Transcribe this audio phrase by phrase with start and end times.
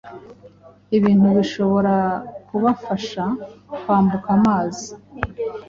[0.97, 1.95] ibintu bishobora
[2.47, 3.23] kubafasha
[3.79, 4.87] kwambuka Amazi